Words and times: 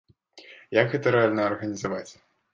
Як 0.77 0.89
гэта 0.95 1.07
рэальна 1.17 1.47
арганізаваць? 1.51 2.09